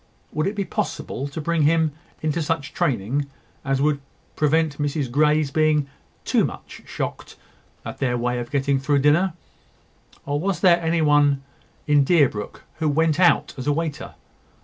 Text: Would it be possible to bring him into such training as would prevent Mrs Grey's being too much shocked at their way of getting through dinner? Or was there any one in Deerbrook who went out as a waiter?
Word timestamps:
Would 0.31 0.47
it 0.47 0.55
be 0.55 0.65
possible 0.65 1.27
to 1.27 1.39
bring 1.39 1.61
him 1.61 1.91
into 2.23 2.41
such 2.41 2.73
training 2.73 3.27
as 3.63 3.83
would 3.83 4.01
prevent 4.35 4.79
Mrs 4.79 5.11
Grey's 5.11 5.51
being 5.51 5.85
too 6.25 6.43
much 6.43 6.81
shocked 6.87 7.35
at 7.85 7.99
their 7.99 8.17
way 8.17 8.39
of 8.39 8.49
getting 8.49 8.79
through 8.79 8.97
dinner? 9.05 9.33
Or 10.25 10.39
was 10.39 10.61
there 10.61 10.81
any 10.81 11.03
one 11.03 11.43
in 11.85 12.03
Deerbrook 12.03 12.63
who 12.79 12.89
went 12.89 13.19
out 13.19 13.53
as 13.59 13.67
a 13.67 13.71
waiter? 13.73 14.15